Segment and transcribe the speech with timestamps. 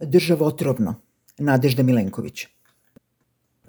[0.00, 0.94] Državotrovno.
[1.38, 2.46] Nadežda Milenković.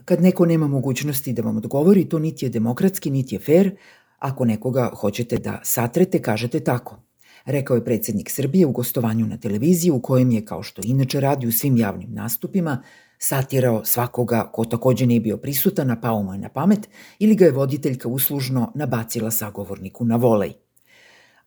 [0.06, 3.76] Kad neko nema mogućnosti da vam odgovori, to niti je demokratski, niti je fair.
[4.20, 6.98] Ako nekoga hoćete da satrete, kažete tako.
[7.46, 11.48] Rekao je predsednik Srbije u gostovanju na televiziji u kojem je, kao što inače radi
[11.48, 12.84] u svim javnim nastupima,
[13.20, 16.90] satirao svakoga ko takođe nije bio prisutan, a pao mu je na pamet,
[17.20, 20.54] ili ga je voditeljka uslužno nabacila sagovorniku na volej.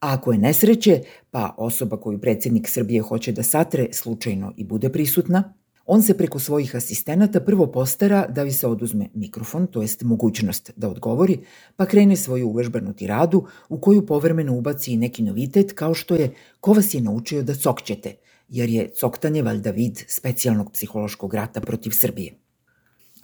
[0.04, 1.00] A ako je nesreće,
[1.30, 5.54] pa osoba koju predsednik Srbije hoće da satre slučajno i bude prisutna,
[5.86, 10.70] on se preko svojih asistenata prvo postara da vi se oduzme mikrofon, to jest mogućnost
[10.76, 11.38] da odgovori,
[11.76, 16.72] pa krene svoju uvežbanu tiradu u koju povremeno ubaci neki novitet kao što je ko
[16.72, 18.14] vas je naučio da cokćete,
[18.48, 22.43] jer je coktanje valjda vid specijalnog psihološkog rata protiv Srbije.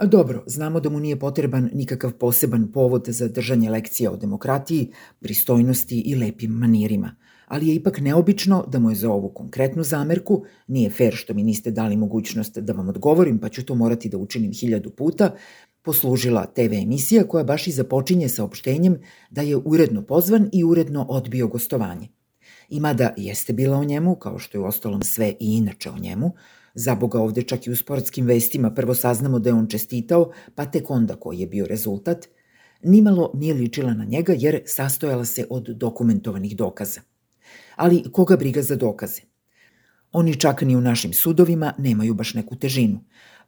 [0.06, 6.00] Dobro, znamo da mu nije potreban nikakav poseban povod za držanje lekcija o demokratiji, pristojnosti
[6.00, 10.90] i lepim manirima, ali je ipak neobično da mu je za ovu konkretnu zamerku, nije
[10.90, 14.52] fair što mi niste dali mogućnost da vam odgovorim, pa ću to morati da učinim
[14.52, 15.34] hiljadu puta,
[15.82, 18.98] poslužila TV emisija koja baš i započinje saopštenjem
[19.30, 22.08] da je uredno pozvan i uredno odbio gostovanje.
[22.68, 25.98] I mada jeste bila o njemu, kao što je u ostalom sve i inače o
[25.98, 26.32] njemu,
[26.80, 30.64] Za Boga ovde čak i u sportskim vestima prvo saznamo da je on čestitao, pa
[30.66, 32.26] tek onda koji je bio rezultat,
[32.82, 37.00] nimalo nije ličila na njega jer sastojala se od dokumentovanih dokaza.
[37.76, 39.20] Ali koga briga za dokaze?
[40.12, 43.00] Oni čak ni u našim sudovima nemaju baš neku težinu.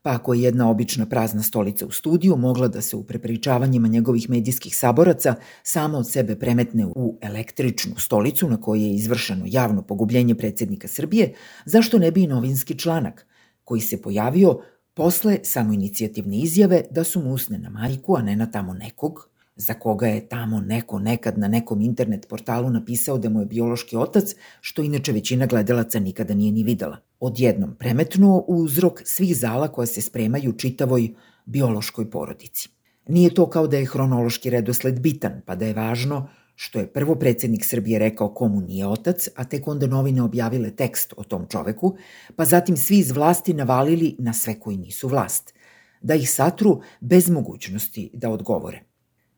[0.03, 4.31] Pa ako je jedna obična prazna stolica u studiju mogla da se u prepričavanjima njegovih
[4.31, 10.35] medijskih saboraca sama od sebe premetne u električnu stolicu na kojoj je izvršeno javno pogubljenje
[10.35, 13.27] predsednika Srbije, zašto ne bi i novinski članak,
[13.65, 14.61] koji se pojavio
[14.95, 19.75] posle samoinicijativne izjave da su mu usne na majku, a ne na tamo nekog, za
[19.75, 24.35] koga je tamo neko nekad na nekom internet portalu napisao da mu je biološki otac,
[24.61, 26.97] što inače većina gledalaca nikada nije ni videla.
[27.21, 31.15] Odjednom premetnuo uzrok svih zala koja se spremaju čitavoj
[31.47, 32.69] biološkoj porodici.
[33.09, 37.15] Nije to kao da je hronološki redosled bitan, pa da je važno što je prvo
[37.15, 41.97] predsednik Srbije rekao komu nije otac, a tek onda novine objavile tekst o tom čoveku,
[42.37, 45.55] pa zatim svi iz vlasti navalili na sve koji nisu vlast,
[46.01, 48.92] da ih satru bez mogućnosti da odgovore.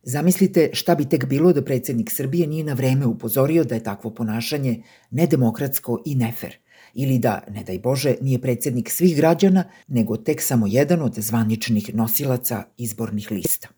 [0.07, 4.11] Zamislite šta bi tek bilo da predsednik Srbije nije na vreme upozorio da je takvo
[4.11, 6.57] ponašanje nedemokratsko i nefer,
[6.95, 11.95] ili da, ne daj Bože, nije predsednik svih građana, nego tek samo jedan od zvaničnih
[11.95, 13.69] nosilaca izbornih lista.